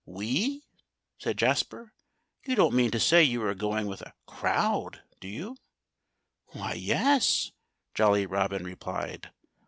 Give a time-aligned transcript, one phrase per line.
[0.07, 0.63] "We?"
[1.19, 1.93] said Jasper.
[2.47, 5.57] "You don't mean to say you are going with a crowd, do you?"
[6.53, 7.51] "Why, yes!"
[7.93, 9.29] Jolly Robin replied.